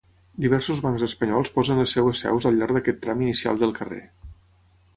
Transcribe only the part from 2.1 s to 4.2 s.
seus al llarg d'aquest tram inicial del carrer.